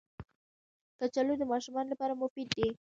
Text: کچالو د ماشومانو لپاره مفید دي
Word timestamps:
کچالو 0.99 1.33
د 1.37 1.43
ماشومانو 1.51 1.91
لپاره 1.93 2.13
مفید 2.21 2.47
دي 2.57 2.65